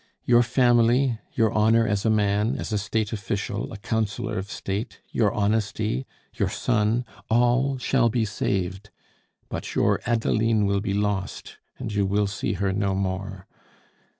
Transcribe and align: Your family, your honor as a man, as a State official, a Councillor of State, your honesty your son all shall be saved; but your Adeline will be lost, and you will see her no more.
Your 0.25 0.41
family, 0.41 1.19
your 1.33 1.51
honor 1.51 1.87
as 1.87 2.05
a 2.05 2.09
man, 2.09 2.55
as 2.55 2.73
a 2.73 2.79
State 2.79 3.13
official, 3.13 3.71
a 3.71 3.77
Councillor 3.77 4.39
of 4.39 4.49
State, 4.49 4.99
your 5.11 5.31
honesty 5.31 6.07
your 6.33 6.49
son 6.49 7.05
all 7.29 7.77
shall 7.77 8.09
be 8.09 8.25
saved; 8.25 8.89
but 9.47 9.75
your 9.75 9.99
Adeline 10.07 10.65
will 10.65 10.81
be 10.81 10.95
lost, 10.95 11.57
and 11.77 11.93
you 11.93 12.07
will 12.07 12.25
see 12.25 12.53
her 12.53 12.73
no 12.73 12.95
more. 12.95 13.45